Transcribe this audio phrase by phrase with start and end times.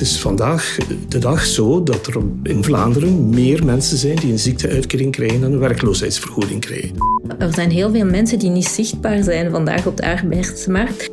[0.00, 0.76] Het is vandaag
[1.08, 5.52] de dag zo dat er in Vlaanderen meer mensen zijn die een ziekteuitkering krijgen dan
[5.52, 6.96] een werkloosheidsvergoeding krijgen.
[7.38, 11.10] Er zijn heel veel mensen die niet zichtbaar zijn vandaag op de arbeidsmarkt.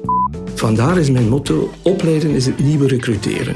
[0.54, 3.56] Vandaar is mijn motto: opleiden is het nieuwe recruteren.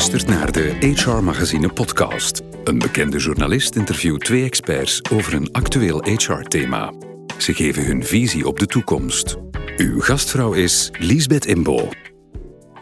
[0.00, 2.42] Luistert naar de HR Magazine podcast.
[2.64, 6.92] Een bekende journalist interviewt twee experts over een actueel HR-thema.
[7.38, 9.36] Ze geven hun visie op de toekomst.
[9.76, 11.88] Uw gastvrouw is Liesbeth Imbo.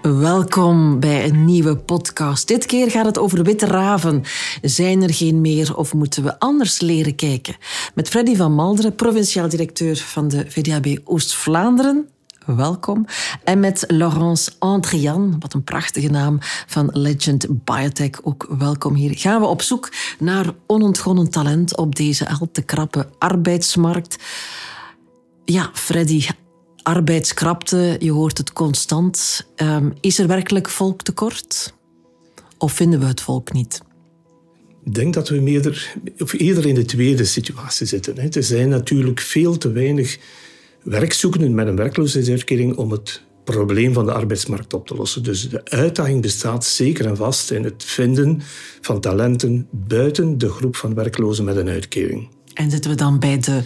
[0.02, 2.48] Welkom bij een nieuwe podcast.
[2.48, 4.22] Dit keer gaat het over witte raven.
[4.62, 7.56] Zijn er geen meer of moeten we anders leren kijken?
[7.94, 12.08] Met Freddy van Malderen, provinciaal directeur van de VDAB Oost-Vlaanderen.
[12.56, 13.06] Welkom.
[13.44, 18.22] En met Laurence Andrian, wat een prachtige naam, van Legend Biotech.
[18.22, 19.18] Ook welkom hier.
[19.18, 24.16] Gaan we op zoek naar onontgonnen talent op deze al te krappe arbeidsmarkt.
[25.44, 26.26] Ja, Freddy,
[26.82, 29.46] arbeidskrapte, je hoort het constant.
[29.56, 31.74] Um, is er werkelijk volktekort?
[32.58, 33.82] Of vinden we het volk niet?
[34.84, 35.74] Ik denk dat we
[36.18, 38.32] of eerder in de tweede situatie zitten.
[38.32, 40.18] Er zijn natuurlijk veel te weinig
[40.82, 45.22] werkzoekenden met een werkloosheidsuitkering om het probleem van de arbeidsmarkt op te lossen.
[45.22, 48.40] Dus de uitdaging bestaat zeker en vast in het vinden
[48.80, 52.28] van talenten buiten de groep van werklozen met een uitkering.
[52.54, 53.60] En zitten we dan bij de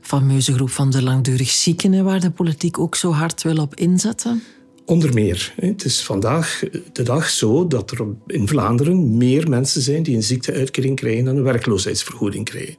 [0.00, 4.42] fameuze groep van de langdurig zieken, waar de politiek ook zo hard wil op inzetten?
[4.84, 5.54] Onder meer.
[5.56, 10.22] Het is vandaag de dag zo dat er in Vlaanderen meer mensen zijn die een
[10.22, 12.76] ziekteuitkering krijgen dan een werkloosheidsvergoeding krijgen.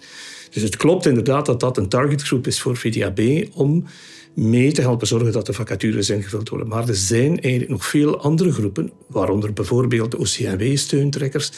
[0.49, 3.85] Dus het klopt inderdaad dat dat een targetgroep is voor VDAB om
[4.33, 6.67] mee te helpen zorgen dat de vacatures ingevuld worden.
[6.67, 11.51] Maar er zijn eigenlijk nog veel andere groepen, waaronder bijvoorbeeld de OCMW-steuntrekkers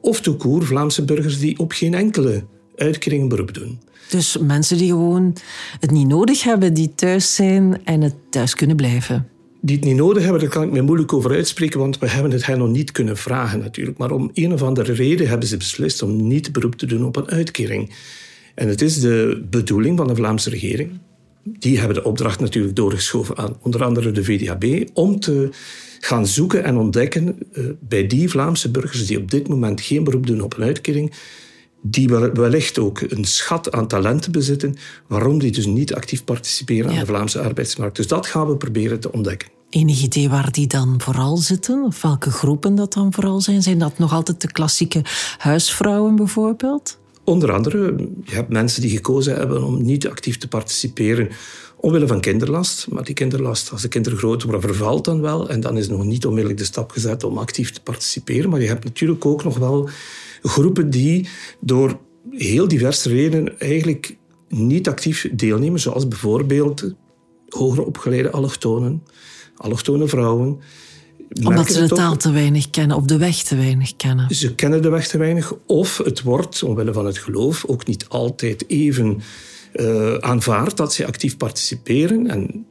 [0.00, 2.44] of de koer Vlaamse burgers die op geen enkele
[2.76, 3.80] uitkering beroep doen.
[4.10, 5.36] Dus mensen die gewoon
[5.80, 9.28] het niet nodig hebben, die thuis zijn en het thuis kunnen blijven
[9.64, 12.32] die het niet nodig hebben, daar kan ik me moeilijk over uitspreken, want we hebben
[12.32, 13.98] het hen nog niet kunnen vragen natuurlijk.
[13.98, 17.16] Maar om een of andere reden hebben ze beslist om niet beroep te doen op
[17.16, 17.90] een uitkering.
[18.54, 21.00] En het is de bedoeling van de Vlaamse regering,
[21.44, 25.48] die hebben de opdracht natuurlijk doorgeschoven aan onder andere de VDAB, om te
[26.00, 30.26] gaan zoeken en ontdekken uh, bij die Vlaamse burgers die op dit moment geen beroep
[30.26, 31.12] doen op een uitkering,
[31.82, 34.76] die wellicht ook een schat aan talenten bezitten,
[35.06, 37.96] waarom die dus niet actief participeren aan de Vlaamse arbeidsmarkt.
[37.96, 39.48] Dus dat gaan we proberen te ontdekken.
[39.70, 41.84] Enig idee waar die dan vooral zitten?
[41.84, 43.62] Of welke groepen dat dan vooral zijn?
[43.62, 45.02] Zijn dat nog altijd de klassieke
[45.38, 46.98] huisvrouwen bijvoorbeeld?
[47.24, 51.28] Onder andere, je hebt mensen die gekozen hebben om niet actief te participeren
[51.84, 52.90] omwille van kinderlast.
[52.90, 55.48] Maar die kinderlast, als de kinderen groot worden, vervalt dan wel.
[55.48, 58.50] En dan is nog niet onmiddellijk de stap gezet om actief te participeren.
[58.50, 59.88] Maar je hebt natuurlijk ook nog wel
[60.42, 61.28] groepen die
[61.60, 61.98] door
[62.30, 64.16] heel diverse redenen eigenlijk
[64.48, 65.80] niet actief deelnemen.
[65.80, 66.94] Zoals bijvoorbeeld
[67.48, 69.02] hoger opgeleide allochtonen,
[69.56, 70.60] allochtone vrouwen.
[71.42, 74.34] Omdat ze de taal te weinig kennen of de weg te weinig kennen.
[74.34, 75.52] Ze kennen de weg te weinig.
[75.66, 79.22] Of het wordt, omwille van het geloof, ook niet altijd even
[79.74, 82.26] uh, aanvaard dat ze actief participeren.
[82.26, 82.66] En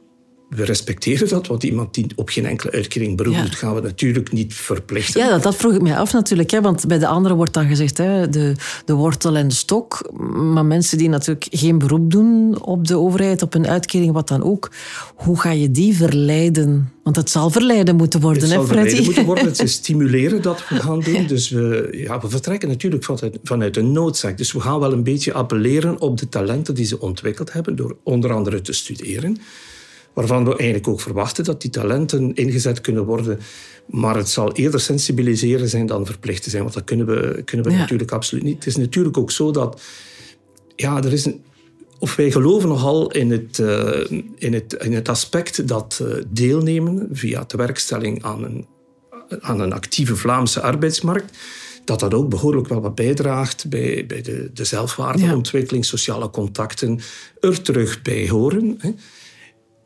[0.48, 4.32] we respecteren dat, want iemand die op geen enkele uitkering beroep doet, gaan we natuurlijk
[4.32, 5.20] niet verplichten.
[5.20, 6.50] Ja, dat, vroeg ik mij af natuurlijk.
[6.50, 10.12] Hè, want bij de anderen wordt dan gezegd hè, de, de wortel en de stok.
[10.34, 14.42] Maar mensen die natuurlijk geen beroep doen op de overheid, op een uitkering, wat dan
[14.42, 14.70] ook.
[15.14, 16.92] Hoe ga je die verleiden?
[17.02, 19.44] Want het zal verleiden moeten worden, het hè, zal verleiden moeten worden.
[19.44, 21.26] Het is stimuleren dat we gaan doen.
[21.26, 24.38] Dus we, ja, we vertrekken natuurlijk vanuit, vanuit een noodzaak.
[24.38, 27.96] Dus we gaan wel een beetje appelleren op de talenten die ze ontwikkeld hebben, door
[28.02, 29.38] onder andere te studeren
[30.14, 33.38] waarvan we eigenlijk ook verwachten dat die talenten ingezet kunnen worden.
[33.86, 37.72] Maar het zal eerder sensibiliseren zijn dan verplichten zijn, want dat kunnen we, kunnen we
[37.72, 38.54] natuurlijk absoluut niet.
[38.54, 39.82] Het is natuurlijk ook zo dat
[40.76, 41.42] ja, er is een,
[41.98, 47.08] of wij geloven nogal in het, uh, in het, in het aspect dat uh, deelnemen
[47.12, 48.66] via de werkstelling aan een,
[49.40, 51.38] aan een actieve Vlaamse arbeidsmarkt,
[51.84, 57.00] dat dat ook behoorlijk wel wat bijdraagt bij, bij de, de zelfwaardeontwikkeling, sociale contacten,
[57.40, 58.74] er terug bij horen.
[58.78, 58.90] Hè.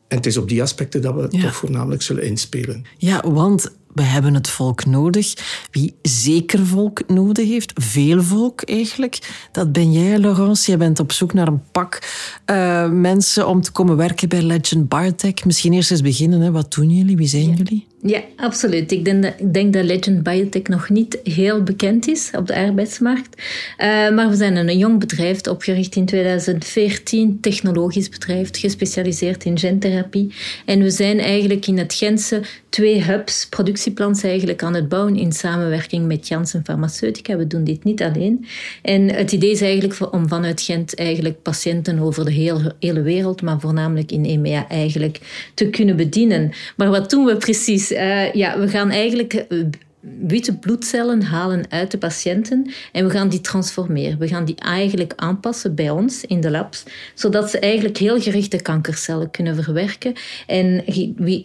[0.09, 2.85] En het is op die aspecten dat we toch voornamelijk zullen inspelen.
[2.97, 5.33] Ja, want we hebben het volk nodig.
[5.71, 10.71] Wie zeker volk nodig heeft, veel volk eigenlijk, dat ben jij, Laurence.
[10.71, 11.99] Je bent op zoek naar een pak
[12.45, 15.45] uh, mensen om te komen werken bij Legend Biotech.
[15.45, 16.41] Misschien eerst eens beginnen.
[16.41, 16.51] Hè.
[16.51, 17.17] Wat doen jullie?
[17.17, 17.87] Wie zijn jullie?
[18.01, 18.91] Ja, absoluut.
[18.91, 22.55] Ik denk, dat, ik denk dat Legend Biotech nog niet heel bekend is op de
[22.55, 23.35] arbeidsmarkt.
[23.37, 30.33] Uh, maar we zijn een jong bedrijf, opgericht in 2014, technologisch bedrijf, gespecialiseerd in gentherapie.
[30.65, 35.31] En we zijn eigenlijk in het Gentse twee hubs, productieplans eigenlijk aan het bouwen in
[35.31, 37.37] samenwerking met Janssen Pharmaceutica.
[37.37, 38.45] We doen dit niet alleen.
[38.81, 43.41] En het idee is eigenlijk om vanuit Gent eigenlijk patiënten over de hele, hele wereld,
[43.41, 45.19] maar voornamelijk in EMEA eigenlijk,
[45.53, 46.51] te kunnen bedienen.
[46.75, 47.88] Maar wat doen we precies?
[47.91, 49.65] Uh, ja, we gaan eigenlijk eh,
[50.01, 54.19] witte bloedcellen halen uit de patiënten en we gaan die transformeren.
[54.19, 58.61] We gaan die eigenlijk aanpassen bij ons in de labs, zodat ze eigenlijk heel gerichte
[58.61, 60.13] kankercellen kunnen verwerken.
[60.47, 60.83] En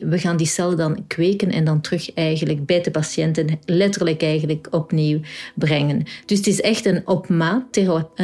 [0.01, 4.67] we gaan die cellen dan kweken en dan terug eigenlijk bij de patiënten letterlijk eigenlijk
[4.71, 5.21] opnieuw
[5.55, 6.03] brengen.
[6.27, 7.63] Dus het is echt een opmaat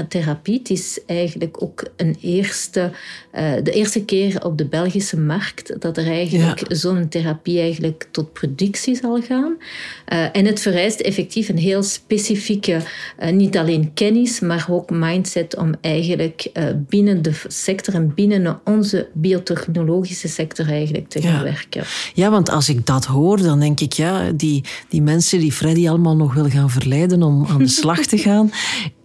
[0.09, 0.59] therapie.
[0.59, 2.91] Het is eigenlijk ook een eerste,
[3.35, 8.33] uh, de eerste keer op de Belgische markt dat er eigenlijk zo'n therapie eigenlijk tot
[8.33, 9.57] productie zal gaan.
[10.21, 12.81] Uh, uh, en het vereist effectief een heel specifieke,
[13.23, 18.61] uh, niet alleen kennis, maar ook mindset om eigenlijk uh, binnen de sector en binnen
[18.65, 21.85] onze biotechnologische sector eigenlijk te gaan werken.
[22.15, 25.89] Ja, want als ik dat hoor, dan denk ik, ja, die, die mensen die Freddy
[25.89, 28.53] allemaal nog wil gaan verleiden om aan de slag te gaan,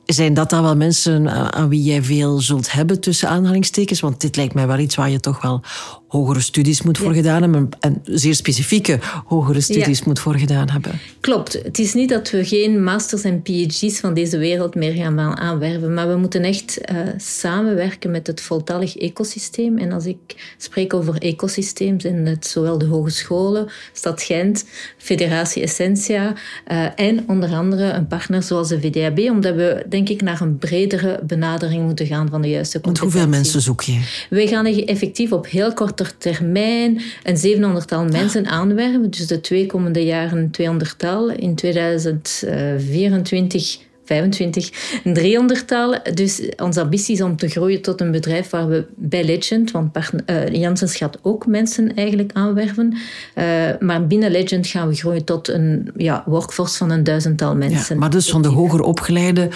[0.06, 4.00] zijn dat dan wel mensen aan wie jij veel zult hebben tussen aanhalingstekens?
[4.00, 5.62] Want dit lijkt mij wel iets waar je toch wel
[6.08, 11.00] hogere studies moet voor gedaan hebben en zeer specifieke hogere studies moet voor gedaan hebben.
[11.20, 11.54] Klopt.
[11.54, 15.94] Het is niet dat we geen masters en phds van deze wereld meer gaan aanwerven,
[15.94, 19.78] maar we moeten echt uh, samenwerken met het voltallig ecosysteem.
[19.78, 24.66] En als ik spreek over ecosysteem, zijn het zowel de hogescholen, Stad Gent,
[24.98, 26.34] Federatie Essentia
[26.72, 30.58] uh, en onder andere een partner zoals de VDAB, omdat we denk ik naar een
[30.58, 33.12] bredere benadering moeten gaan van de juiste competentie.
[33.12, 34.26] Want hoeveel mensen zoek je?
[34.30, 39.12] Wij gaan effectief op heel korte termijn een 700-tal mensen aanwerven.
[39.12, 41.30] Dus de twee komende jaren 200-tal.
[41.30, 46.00] In 2024 25, een 300-tal.
[46.14, 49.98] Dus onze ambitie is om te groeien tot een bedrijf waar we bij Legend, want
[50.26, 52.98] uh, Janssens gaat ook mensen eigenlijk aanwerven,
[53.36, 53.44] uh,
[53.80, 57.96] maar binnen Legend gaan we groeien tot een ja, workforce van een duizendtal mensen.
[57.96, 59.50] Ja, maar dus van de hoger opgeleide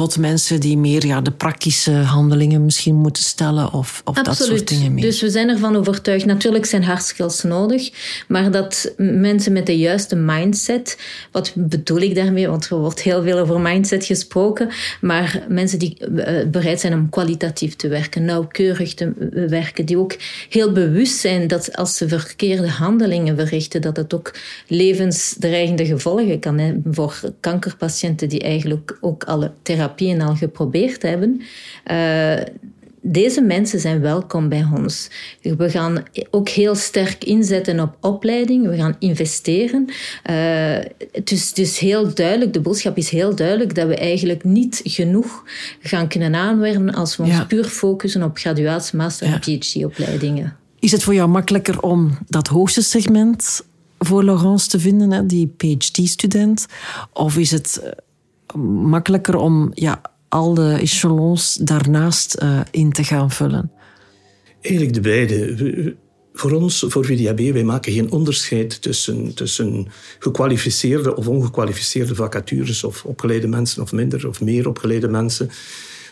[0.00, 4.68] tot mensen die meer ja, de praktische handelingen misschien moeten stellen of, of dat soort
[4.68, 5.04] dingen meer.
[5.04, 7.90] Dus we zijn ervan overtuigd, natuurlijk zijn hard skills nodig,
[8.28, 10.98] maar dat mensen met de juiste mindset,
[11.32, 12.48] wat bedoel ik daarmee?
[12.48, 14.68] Want er wordt heel veel over mindset gesproken,
[15.00, 19.12] maar mensen die eh, bereid zijn om kwalitatief te werken, nauwkeurig te
[19.48, 20.16] werken, die ook
[20.48, 24.34] heel bewust zijn dat als ze verkeerde handelingen verrichten, dat het ook
[24.66, 31.40] levensdreigende gevolgen kan hebben voor kankerpatiënten die eigenlijk ook alle therapie therapieën al geprobeerd hebben.
[31.90, 32.34] Uh,
[33.02, 35.10] deze mensen zijn welkom bij ons.
[35.42, 38.68] We gaan ook heel sterk inzetten op opleiding.
[38.68, 39.84] We gaan investeren.
[40.30, 40.34] Uh,
[41.12, 45.44] het, is dus heel duidelijk, de boodschap is heel duidelijk dat we eigenlijk niet genoeg
[45.80, 50.56] gaan kunnen aanwerven als we ons puur focussen op graduatie, master en PhD-opleidingen.
[50.78, 53.62] Is het voor jou makkelijker om dat hoogste segment
[53.98, 56.66] voor Laurence te vinden, hè, die PhD-student?
[57.12, 57.90] Of is het eh,
[58.56, 63.70] makkelijker om ja, al de echelons daarnaast uh, in te gaan vullen?
[64.60, 65.96] Eigenlijk de beide.
[66.32, 69.86] Voor ons, voor VDAB, wij maken geen onderscheid tussen, tussen
[70.18, 75.50] gekwalificeerde of ongekwalificeerde vacatures of opgeleide mensen of minder of meer opgeleide mensen.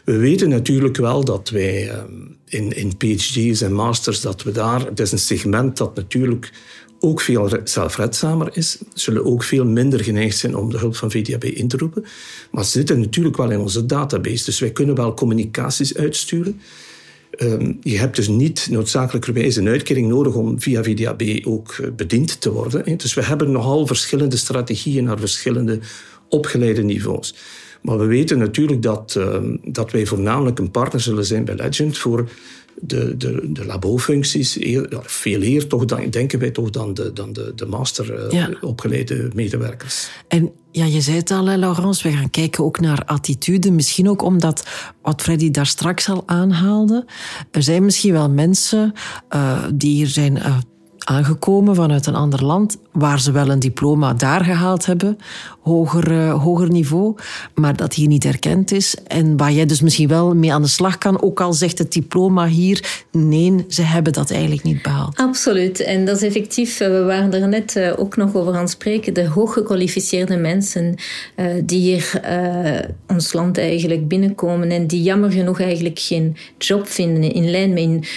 [0.08, 2.04] We weten natuurlijk wel dat wij ehm,
[2.44, 6.52] in, in PhD's en masters, dat we daar, het is een segment dat natuurlijk
[7.00, 11.44] ook veel zelfredzamer is, zullen ook veel minder geneigd zijn om de hulp van VDAB
[11.44, 12.04] in te roepen.
[12.50, 16.60] Maar ze zitten natuurlijk wel in onze database, dus wij kunnen wel communicaties uitsturen.
[17.38, 22.40] Um, je hebt dus niet noodzakelijkerwijs een uitkering nodig om via VDAB ook eh, bediend
[22.40, 22.98] te worden.
[22.98, 25.78] Dus we hebben nogal verschillende strategieën naar verschillende
[26.28, 27.34] opgeleide niveaus.
[27.82, 31.98] Maar we weten natuurlijk dat, uh, dat wij voornamelijk een partner zullen zijn bij Legend
[31.98, 32.30] voor
[32.80, 34.58] de, de, de labofuncties
[35.02, 39.30] veel eer toch dan, denken wij toch dan de, dan de, de master uh, opgeleide
[39.34, 40.08] medewerkers.
[40.28, 43.70] En ja, je zei het al, Laurence, we gaan kijken ook naar attitude.
[43.70, 44.66] Misschien ook omdat,
[45.02, 47.06] wat Freddy daar straks al aanhaalde,
[47.50, 48.92] er zijn misschien wel mensen
[49.34, 50.56] uh, die hier zijn uh,
[51.08, 55.18] aangekomen vanuit een ander land, waar ze wel een diploma daar gehaald hebben,
[55.60, 57.14] hoger, uh, hoger niveau,
[57.54, 58.96] maar dat hier niet erkend is.
[59.06, 61.92] En waar jij dus misschien wel mee aan de slag kan, ook al zegt het
[61.92, 65.16] diploma hier, nee, ze hebben dat eigenlijk niet behaald.
[65.16, 65.80] Absoluut.
[65.80, 68.70] En dat is effectief, eh, we waren er net uh, ook nog over aan het
[68.70, 70.94] spreken, de hooggekwalificeerde mensen
[71.64, 72.20] die hier
[73.06, 78.08] ons land eigenlijk binnenkomen en die jammer genoeg eigenlijk geen job vinden in lijn met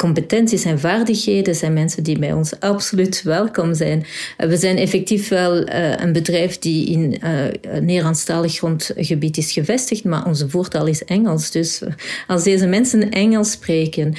[0.00, 4.04] competenties en vaardigheden zijn mensen die bij ons absoluut welkom zijn.
[4.36, 10.04] Eh, we zijn effectief wel uh, een bedrijf die in uh, Nederlandstalig grondgebied is gevestigd,
[10.04, 11.50] maar onze voertaal is Engels.
[11.50, 11.82] Dus
[12.26, 14.14] als deze mensen Engels spreken,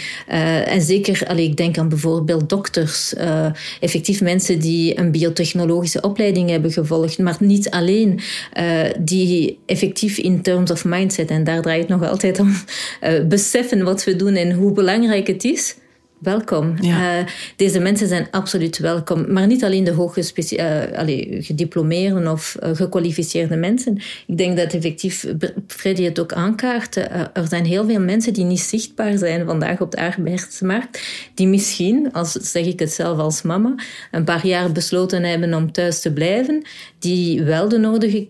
[0.65, 3.13] en zeker, allee, ik denk aan bijvoorbeeld dokters,
[3.79, 8.19] effectief mensen die een biotechnologische opleiding hebben gevolgd, maar niet alleen,
[8.99, 12.53] die effectief in terms of mindset, en daar draait het nog altijd om,
[13.29, 15.70] beseffen wat we doen en hoe belangrijk het is
[16.21, 16.75] welkom.
[16.83, 17.13] Uh,
[17.55, 19.33] deze mensen zijn absoluut welkom.
[19.33, 23.97] Maar niet alleen de hooggediplomeerde uh, gediplomeerde of uh, gekwalificeerde mensen.
[24.27, 25.25] Ik denk dat effectief
[25.67, 26.95] Freddy het ook aankaart.
[26.95, 31.01] er zijn heel veel mensen die niet zichtbaar zijn vandaag op de arbeidsmarkt.
[31.33, 33.75] Die misschien, als zeg ik het zelf als mama,
[34.11, 36.65] een paar jaar besloten hebben om thuis te blijven.
[36.99, 38.27] Die wel de nodige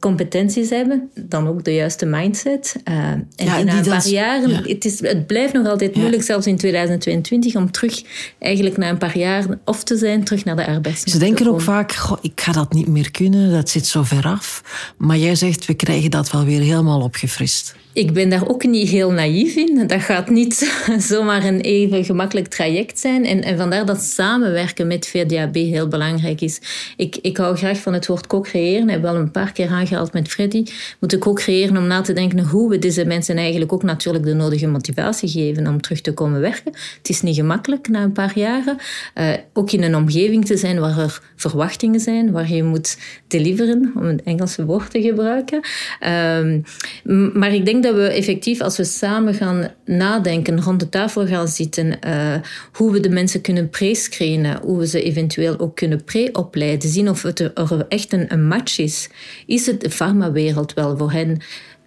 [0.00, 2.76] competenties hebben, dan ook de juiste mindset.
[2.88, 6.46] Uh, en ja, na een paar jaren, het, is, het blijft nog altijd moeilijk, zelfs
[6.46, 8.02] in 2022, om terug
[8.38, 11.60] eigenlijk na een paar jaar of te zijn, terug naar de arbeidsmarkt Ze denken ook
[11.60, 14.62] vaak, goh, ik ga dat niet meer kunnen, dat zit zo ver af.
[14.96, 18.88] Maar jij zegt, we krijgen dat wel weer helemaal opgefrist ik ben daar ook niet
[18.88, 19.86] heel naïef in.
[19.86, 20.54] Dat gaat niet
[21.10, 23.24] zomaar een even gemakkelijk traject zijn.
[23.24, 26.60] En, en vandaar dat samenwerken met VDAB heel belangrijk is.
[26.96, 28.82] Ik, ik hou graag van het woord co-creëren.
[28.82, 30.64] Ik heb wel een paar keer aangehaald met Freddy.
[31.00, 34.66] Moeten co-creëren om na te denken hoe we deze mensen eigenlijk ook natuurlijk de nodige
[34.66, 36.72] motivatie geven om terug te komen werken.
[36.98, 38.76] Het is niet gemakkelijk na een paar jaren.
[39.14, 43.92] Uh, ook in een omgeving te zijn waar er verwachtingen zijn, waar je moet deliveren,
[43.96, 45.60] om een Engelse woord te gebruiken.
[46.00, 51.26] Uh, maar ik denk dat we effectief, als we samen gaan nadenken, rond de tafel
[51.26, 52.34] gaan zitten, uh,
[52.72, 57.22] hoe we de mensen kunnen pre-screenen, hoe we ze eventueel ook kunnen pre-opleiden, zien of
[57.22, 59.08] het er echt een, een match is.
[59.46, 61.38] Is het de farmawereld wel voor hen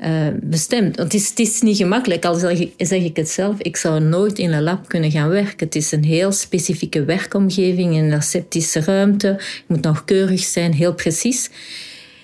[0.02, 0.10] uh,
[0.42, 0.98] bestemd?
[0.98, 2.36] Want het is, niet gemakkelijk, al
[2.78, 5.66] zeg ik, het zelf, ik zou nooit in een lab kunnen gaan werken.
[5.66, 10.94] Het is een heel specifieke werkomgeving, een aseptische ruimte, het moet nog keurig zijn, heel
[10.94, 11.50] precies.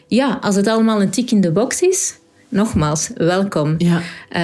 [0.08, 2.19] Ja, als het allemaal een tik in de box is,
[2.50, 3.76] nogmaals, welkom.
[3.78, 4.02] Ja.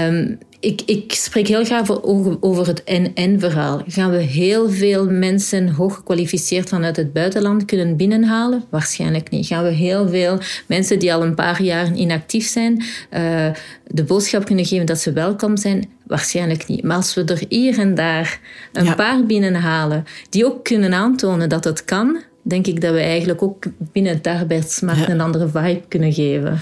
[0.08, 3.82] Um, ik, ik spreek heel graag over, over het en-en-verhaal.
[3.88, 8.64] Gaan we heel veel mensen hooggekwalificeerd vanuit het buitenland kunnen binnenhalen?
[8.70, 9.48] Waarschijnlijk niet.
[9.48, 12.84] Gaan we heel veel mensen die al een paar jaar inactief zijn,
[13.14, 13.48] uh,
[13.88, 15.90] de boodschap kunnen geven dat ze welkom zijn?
[16.08, 16.84] Waarschijnlijk niet.
[16.84, 18.40] Maar als we er hier en daar
[18.74, 18.96] een ja.
[18.96, 23.64] paar binnenhalen, die ook kunnen aantonen dat het kan, denk ik dat we eigenlijk ook
[23.78, 25.10] binnen de arbeidsmarkt ja.
[25.10, 26.60] een andere vibe kunnen geven.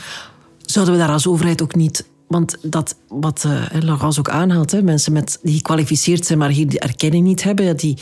[0.74, 3.44] Zouden we daar als overheid ook niet want dat wat
[3.84, 7.78] uh, ook aanhaalt, hè, mensen met, die gekwalificeerd zijn, maar hier die erkenning niet hebben,
[7.78, 7.98] die,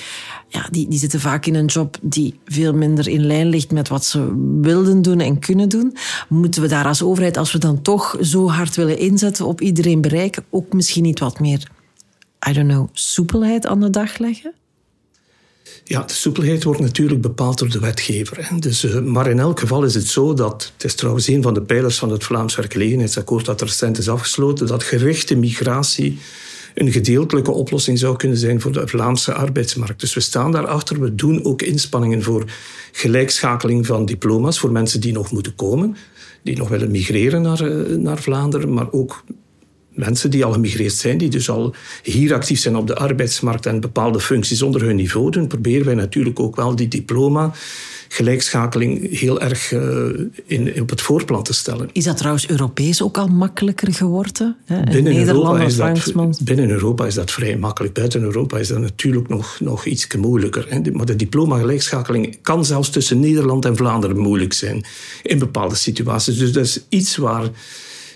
[0.48, 3.88] ja, die, die zitten vaak in een job die veel minder in lijn ligt met
[3.88, 5.96] wat ze wilden doen en kunnen doen.
[6.30, 10.02] Moeten we daar als overheid, als we dan toch zo hard willen inzetten op iedereen
[10.02, 11.72] bereiken, ook misschien niet wat meer,
[12.50, 14.54] I don't know, soepelheid aan de dag leggen?
[15.84, 18.38] Ja, de soepelheid wordt natuurlijk bepaald door de wetgever.
[18.48, 18.60] Hè.
[18.60, 21.54] Dus, uh, maar in elk geval is het zo dat, het is trouwens een van
[21.54, 26.18] de pijlers van het Vlaams werkgelegenheidsakkoord dat recent is afgesloten, dat gerichte migratie
[26.74, 30.00] een gedeeltelijke oplossing zou kunnen zijn voor de Vlaamse arbeidsmarkt.
[30.00, 31.00] Dus we staan daarachter.
[31.00, 32.46] We doen ook inspanningen voor
[32.92, 35.96] gelijkschakeling van diploma's voor mensen die nog moeten komen,
[36.44, 39.24] die nog willen migreren naar, uh, naar Vlaanderen, maar ook
[40.06, 43.80] mensen die al gemigreerd zijn, die dus al hier actief zijn op de arbeidsmarkt en
[43.80, 47.54] bepaalde functies onder hun niveau doen, proberen wij natuurlijk ook wel die diploma
[48.14, 50.10] gelijkschakeling heel erg uh,
[50.46, 51.90] in, op het voorplan te stellen.
[51.92, 54.56] Is dat trouwens Europees ook al makkelijker geworden?
[54.66, 54.84] Hè?
[54.84, 57.94] Binnen, Europa is dat, binnen Europa is dat vrij makkelijk.
[57.94, 60.66] Buiten Europa is dat natuurlijk nog, nog iets moeilijker.
[60.70, 60.92] Hè?
[60.92, 64.86] Maar de diploma-gelijkschakeling kan zelfs tussen Nederland en Vlaanderen moeilijk zijn
[65.24, 66.38] in bepaalde situaties.
[66.38, 67.50] Dus dat is iets waar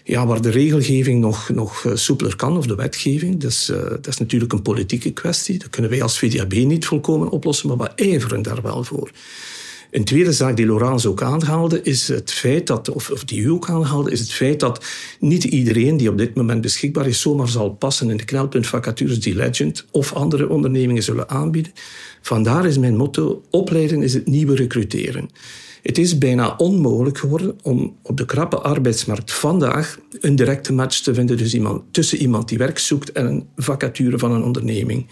[0.07, 3.39] ja, waar de regelgeving nog, nog eh, soepeler kan, of de wetgeving.
[3.39, 5.57] Dus, uh, dat is natuurlijk een politieke kwestie.
[5.59, 9.11] Dat kunnen wij als VDAB niet volkomen oplossen, maar we ijveren daar wel voor.
[9.91, 13.49] Een tweede zaak die Laurence ook aanhaalde, is het feit dat, of, of die u
[13.49, 14.85] ook aanhaalde, is het feit dat
[15.19, 19.35] niet iedereen die op dit moment beschikbaar is, zomaar zal passen in de knelpuntvacatures die
[19.35, 21.71] Legend of andere ondernemingen zullen aanbieden.
[22.21, 25.29] Vandaar is mijn motto: opleiden is het nieuwe recruteren.
[25.85, 31.13] Het is bijna onmogelijk geworden om op de krappe arbeidsmarkt vandaag een directe match te
[31.13, 35.07] vinden dus iemand, tussen iemand die werk zoekt en een vacature van een onderneming.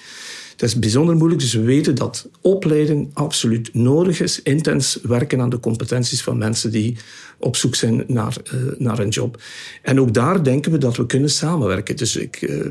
[0.56, 4.42] Dat is bijzonder moeilijk, dus we weten dat opleiding absoluut nodig is.
[4.42, 6.98] Intens werken aan de competenties van mensen die
[7.40, 9.42] op zoek zijn naar, uh, naar een job.
[9.82, 11.96] En ook daar denken we dat we kunnen samenwerken.
[11.96, 12.66] Dus ik, uh,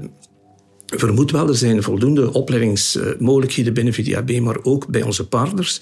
[0.98, 5.80] vermoed wel, er zijn voldoende opleidingsmogelijkheden binnen VDAB, maar ook bij onze partners,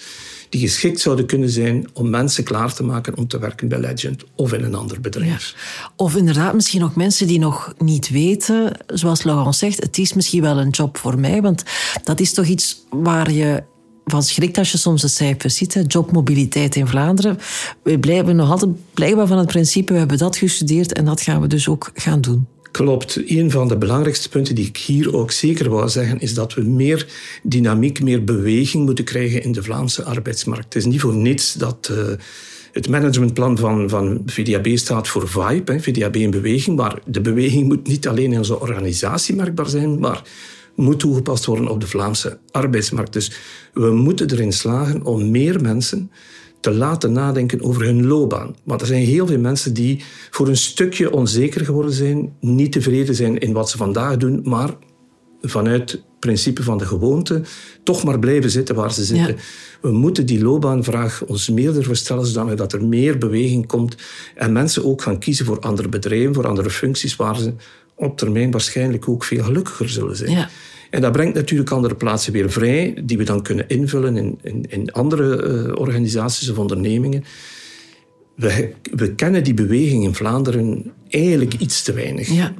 [0.51, 4.25] die geschikt zouden kunnen zijn om mensen klaar te maken om te werken bij Legend
[4.35, 5.55] of in een ander bedrijf.
[5.97, 10.43] Of inderdaad, misschien ook mensen die nog niet weten, zoals Laurent zegt, het is misschien
[10.43, 11.63] wel een job voor mij, want
[12.05, 13.63] dat is toch iets waar je
[14.05, 15.85] van schrikt als je soms de cijfers ziet.
[15.87, 17.39] Jobmobiliteit in Vlaanderen.
[17.83, 21.41] We blijven nog altijd blijkbaar van het principe, we hebben dat gestudeerd en dat gaan
[21.41, 22.47] we dus ook gaan doen.
[22.71, 23.23] Klopt.
[23.27, 26.63] Een van de belangrijkste punten die ik hier ook zeker wou zeggen, is dat we
[26.63, 27.07] meer
[27.43, 30.65] dynamiek, meer beweging moeten krijgen in de Vlaamse arbeidsmarkt.
[30.65, 31.99] Het is niet voor niets dat uh,
[32.73, 36.77] het managementplan van, van VDAB staat voor VIBE, VDAB in beweging.
[36.77, 40.23] Maar de beweging moet niet alleen in onze organisatie merkbaar zijn, maar
[40.75, 43.13] moet toegepast worden op de Vlaamse arbeidsmarkt.
[43.13, 43.33] Dus
[43.73, 46.11] we moeten erin slagen om meer mensen
[46.61, 48.57] te laten nadenken over hun loopbaan.
[48.65, 53.15] Want er zijn heel veel mensen die voor een stukje onzeker geworden zijn, niet tevreden
[53.15, 54.77] zijn in wat ze vandaag doen, maar
[55.43, 57.43] vanuit het principe van de gewoonte
[57.83, 59.37] toch maar blijven zitten waar ze zitten.
[59.81, 63.97] We moeten die loopbaanvraag ons meer durven stellen, zodat er meer beweging komt
[64.35, 67.55] en mensen ook gaan kiezen voor andere bedrijven, voor andere functies, waar ze
[68.01, 70.31] op termijn waarschijnlijk ook veel gelukkiger zullen zijn.
[70.31, 70.49] Ja.
[70.91, 74.65] En dat brengt natuurlijk andere plaatsen weer vrij, die we dan kunnen invullen in, in,
[74.69, 77.25] in andere uh, organisaties of ondernemingen.
[78.35, 82.29] We, we kennen die beweging in Vlaanderen eigenlijk iets te weinig.
[82.29, 82.53] Ja.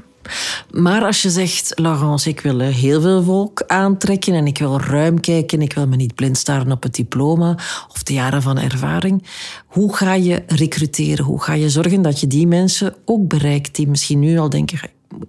[0.71, 5.21] Maar als je zegt, Laurence, ik wil heel veel volk aantrekken en ik wil ruim
[5.21, 9.27] kijken, ik wil me niet blind staren op het diploma of de jaren van ervaring,
[9.67, 11.25] hoe ga je recruteren?
[11.25, 14.79] Hoe ga je zorgen dat je die mensen ook bereikt die misschien nu al denken,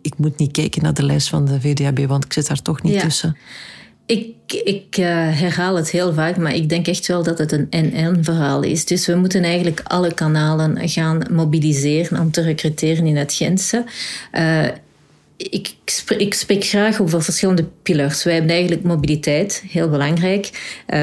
[0.02, 2.82] ik moet niet kijken naar de lijst van de VDAB, want ik zit daar toch
[2.82, 3.38] niet tussen.
[4.06, 5.06] Ik, ik uh,
[5.40, 8.86] herhaal het heel vaak, maar ik denk echt wel dat het een en-en verhaal is.
[8.86, 13.86] Dus we moeten eigenlijk alle kanalen gaan mobiliseren om te recruteren in het Gentse.
[14.34, 14.68] Uh,
[15.50, 15.74] ik,
[16.18, 18.24] ik, spreek graag over verschillende pillars.
[18.24, 20.46] Wij hebben eigenlijk mobiliteit, heel belangrijk.
[20.46, 20.98] Uh,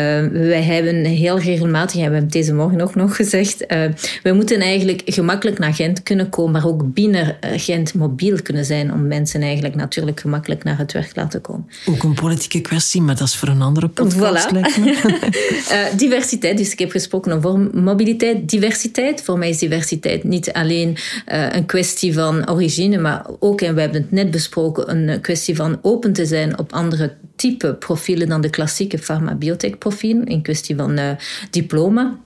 [0.48, 3.84] wij hebben heel regelmatig, en we hebben het deze morgen ook nog gezegd, uh,
[4.22, 8.64] we moeten eigenlijk gemakkelijk naar Gent kunnen komen, maar ook binnen eh, Gent mobiel kunnen
[8.64, 11.68] zijn om mensen eigenlijk natuurlijk gemakkelijk naar het werk laten komen.
[11.86, 14.48] Ook een politieke kwestie, maar dat is voor een andere podcast.
[14.48, 15.96] Voilà.
[15.96, 19.22] diversiteit, dus ik heb gesproken over mobiliteit, diversiteit.
[19.22, 24.00] Voor mij is diversiteit niet alleen een kwestie van origine, maar ook, en we hebben
[24.00, 28.50] het net besproken, een kwestie van open te zijn op andere type profielen dan de
[28.50, 31.10] klassieke pharma-biotech profielen, in kwestie van uh,
[31.50, 32.18] diploma.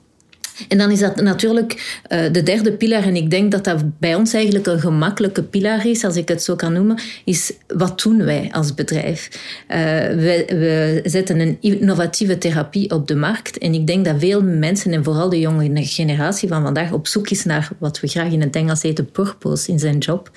[0.68, 4.14] En dan is dat natuurlijk uh, de derde pilaar, en ik denk dat dat bij
[4.14, 8.24] ons eigenlijk een gemakkelijke pilaar is, als ik het zo kan noemen, is wat doen
[8.24, 9.28] wij als bedrijf?
[9.68, 14.42] Uh, we, we, zetten een innovatieve therapie op de markt en ik denk dat veel
[14.42, 18.32] mensen, en vooral de jonge generatie van vandaag, op zoek is naar wat we graag
[18.32, 20.30] in het Engels heten purpose in zijn job.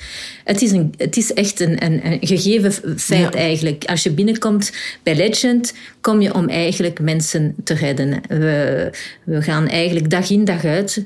[0.43, 3.85] Het is, een, het is echt een, een, een gegeven feit eigenlijk.
[3.85, 4.71] Als je binnenkomt
[5.03, 8.21] bij Legend, kom je om eigenlijk mensen te redden.
[8.27, 8.89] We,
[9.23, 11.05] we gaan eigenlijk dag in dag uit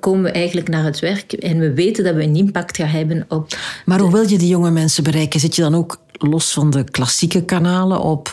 [0.00, 3.24] komen we eigenlijk naar het werk en we weten dat we een impact gaan hebben
[3.28, 3.56] op.
[3.84, 5.40] Maar hoe wil je die jonge mensen bereiken?
[5.40, 8.32] Zit je dan ook los van de klassieke kanalen op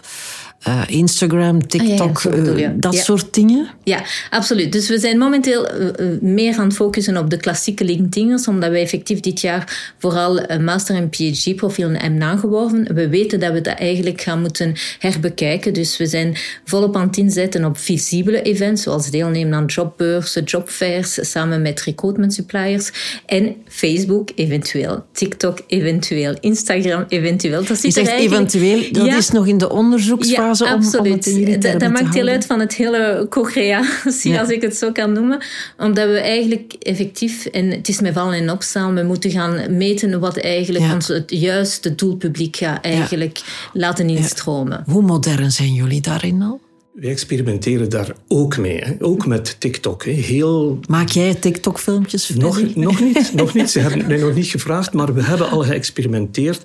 [0.68, 3.70] uh, Instagram, TikTok, ah, ja, uh, dat soort dingen?
[3.84, 4.72] Ja, absoluut.
[4.72, 5.90] Dus we zijn momenteel uh,
[6.22, 10.64] meer aan het focussen op de klassieke LinkedIners, omdat wij effectief dit jaar vooral een
[10.64, 12.94] master- en PhD-profielen hebben aangeworven.
[12.94, 15.74] We weten dat we dat eigenlijk gaan moeten herbekijken.
[15.74, 21.32] Dus we zijn volop aan het inzetten op visibele events, zoals deelnemen aan jobbeurzen, jobfairs,
[21.32, 22.92] samen met recruitment suppliers.
[23.26, 27.66] En Facebook eventueel, TikTok eventueel, Instagram eventueel.
[27.66, 31.28] Dat zit Je zegt eventueel, dat is nog in de onderzoeksfase fase Absoluut.
[31.28, 35.42] Om, dat, maakt deel uit van het hele co-creatie, als ik het zo kan noemen.
[35.78, 40.20] Omdat we eigenlijk effectief, en het is met vallen en opstaan, we moeten gaan meten
[40.20, 43.42] wat eigenlijk ons het juiste doelpubliek gaat eigenlijk
[43.74, 44.84] laten instromen.
[44.86, 46.60] Hoe modern zijn jullie daarin al?
[46.94, 48.94] Wij experimenteren daar ook mee, hè.
[49.00, 50.06] ook met TikTok.
[50.06, 50.12] Hè.
[50.12, 50.80] Heel...
[50.88, 52.30] Maak jij TikTok-filmpjes?
[52.30, 53.70] Nog, nog niet, nog niet.
[53.70, 56.62] Ze hebben mij nog niet gevraagd, maar we hebben al geëxperimenteerd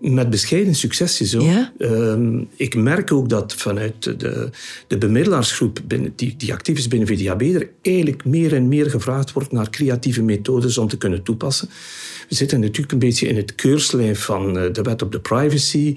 [0.00, 1.46] met bescheiden successen zo.
[1.78, 4.50] Ehm, ik merk ook dat vanuit de,
[4.86, 9.32] de bemiddelaarsgroep binnen, die, die actief is binnen VDAB er eigenlijk meer en meer gevraagd
[9.32, 11.68] wordt naar creatieve methodes om te kunnen toepassen.
[12.28, 15.96] We zitten natuurlijk een beetje in het keurslijf van eh, de wet op de privacy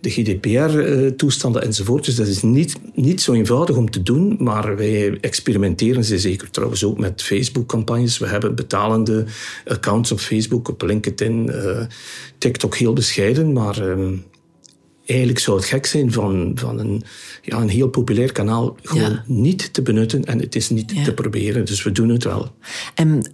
[0.00, 2.04] de GDPR-toestanden enzovoort.
[2.04, 6.50] Dus dat is niet, niet zo eenvoudig om te doen, maar wij experimenteren ze zeker
[6.50, 8.18] trouwens ook met Facebook-campagnes.
[8.18, 9.24] We hebben betalende
[9.64, 11.80] accounts op Facebook, op LinkedIn, uh,
[12.38, 14.08] TikTok heel bescheiden, maar uh,
[15.06, 17.02] eigenlijk zou het gek zijn van, van een,
[17.42, 21.64] ja, een heel populair kanaal gewoon niet te benutten en het is niet te proberen.
[21.64, 22.54] Dus we doen het wel.
[22.94, 23.32] En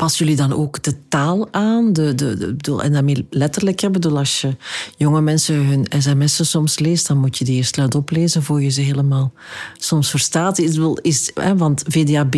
[0.00, 1.92] passen jullie dan ook de taal aan?
[1.92, 4.56] De, de, de, bedoel, en daarmee letterlijk, ik bedoel, als je
[4.96, 8.68] jonge mensen hun sms'en soms leest, dan moet je die eerst laten oplezen voor je
[8.68, 9.32] ze helemaal
[9.76, 10.58] soms verstaat.
[10.58, 12.36] Is, is, hè, want VDAB,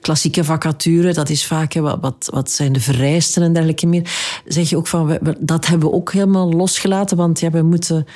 [0.00, 4.40] klassieke vacature, dat is vaak hè, wat, wat zijn de vereisten en dergelijke meer.
[4.46, 8.06] Zeg je ook van, dat hebben we ook helemaal losgelaten, want ja, we moeten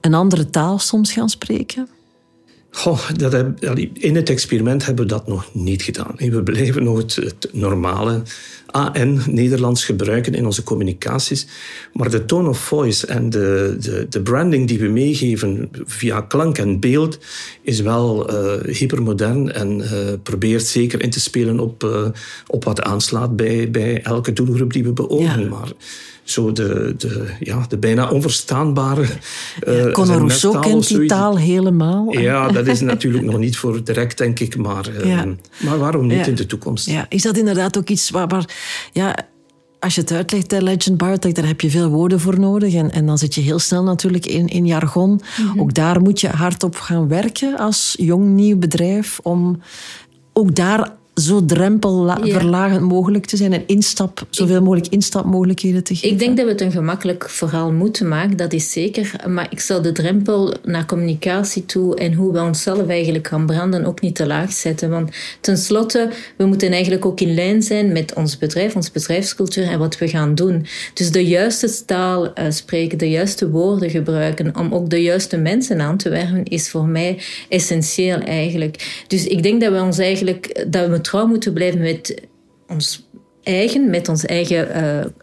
[0.00, 1.88] een andere taal soms gaan spreken?
[2.76, 6.14] Goh, dat heb, in het experiment hebben we dat nog niet gedaan.
[6.16, 8.22] We blijven nog het, normale
[8.66, 11.46] AN Nederlands gebruiken in onze communicaties.
[11.92, 16.58] Maar de tone of voice en de, de, de branding die we meegeven via klank
[16.58, 17.18] en beeld
[17.62, 19.88] is wel uh, hypermodern en uh,
[20.22, 22.06] probeert zeker in te spelen op, uh,
[22.46, 25.42] op wat aanslaat bij, bij elke doelgroep die we beogen.
[25.42, 25.48] Ja.
[25.48, 25.72] Maar
[26.24, 29.06] zo de, de, ja, de bijna onverstaanbare.
[29.68, 32.18] Uh, Conor Rousseau kent die taal helemaal.
[32.18, 34.56] Ja, dat is natuurlijk nog niet voor direct, denk ik.
[34.56, 35.22] Maar, uh,
[35.60, 36.86] maar waarom niet in de toekomst?
[36.86, 37.06] Ja.
[37.08, 38.28] Is dat inderdaad ook iets waar.
[38.28, 38.54] waar
[38.92, 39.16] ja,
[39.78, 42.74] als je het uitlegt, Legend Biotech, daar heb je veel woorden voor nodig.
[42.74, 45.10] En, en dan zit je heel snel natuurlijk in, in jargon.
[45.10, 45.60] Mm -hmm.
[45.60, 49.20] Ook daar moet je hard op gaan werken als jong nieuw bedrijf.
[49.22, 49.60] Om
[50.32, 52.86] ook daar zo drempelverlagend ja.
[52.86, 56.10] mogelijk te zijn en instap, zoveel mogelijk instapmogelijkheden te geven?
[56.10, 59.14] Ik denk dat we het een gemakkelijk verhaal moeten maken, dat is zeker.
[59.28, 63.84] Maar ik zal de drempel naar communicatie toe en hoe we onszelf eigenlijk gaan branden
[63.84, 64.90] ook niet te laag zetten.
[64.90, 69.78] Want tenslotte, we moeten eigenlijk ook in lijn zijn met ons bedrijf, onze bedrijfscultuur en
[69.78, 70.66] wat we gaan doen.
[70.94, 75.80] Dus de juiste taal uh, spreken, de juiste woorden gebruiken om ook de juiste mensen
[75.80, 79.02] aan te werven, is voor mij essentieel eigenlijk.
[79.06, 82.22] Dus ik denk dat we ons eigenlijk dat we trouw moeten blijven met
[82.68, 83.06] ons
[83.44, 84.68] eigen, met ons eigen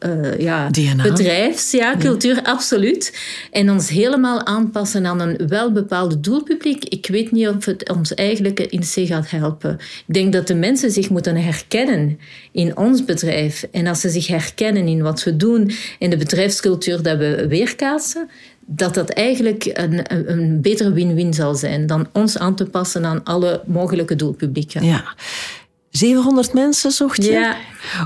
[0.04, 0.70] uh, uh, ja,
[1.04, 2.42] bedrijfs, ja, cultuur, ja.
[2.42, 3.20] absoluut.
[3.52, 6.84] En ons helemaal aanpassen aan een welbepaalde doelpubliek.
[6.84, 9.78] Ik weet niet of het ons eigenlijk in C gaat helpen.
[10.08, 12.20] Ik denk dat de mensen zich moeten herkennen
[12.52, 13.68] in ons bedrijf.
[13.72, 18.30] En als ze zich herkennen in wat we doen, in de bedrijfscultuur dat we weerkaatsen,
[18.66, 23.06] dat dat eigenlijk een, een, een betere win-win zal zijn dan ons aan te passen
[23.06, 24.86] aan alle mogelijke doelpublieken.
[24.86, 25.16] Ja.
[25.92, 27.32] 700 mensen zocht je?
[27.32, 27.56] Ja.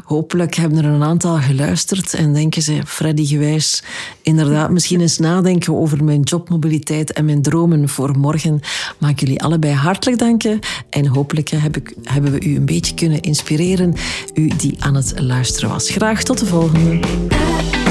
[0.04, 3.84] Hopelijk hebben er een aantal geluisterd en denken ze, Freddy gewijs,
[4.22, 8.60] inderdaad, misschien eens nadenken over mijn jobmobiliteit en mijn dromen voor morgen.
[8.98, 12.94] Mag ik jullie allebei hartelijk danken en hopelijk heb ik, hebben we u een beetje
[12.94, 13.94] kunnen inspireren,
[14.34, 15.90] u die aan het luisteren was.
[15.90, 17.85] Graag tot de volgende.